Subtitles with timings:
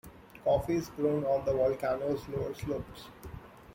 [0.43, 3.03] Coffee is grown on the volcano's lower slopes.